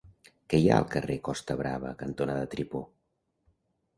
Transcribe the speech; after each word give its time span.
Què 0.51 0.59
hi 0.61 0.63
ha 0.69 0.77
al 0.83 0.87
carrer 0.93 1.17
Costa 1.27 1.57
Brava 1.59 1.93
cantonada 2.01 2.47
Tripó? 2.55 2.81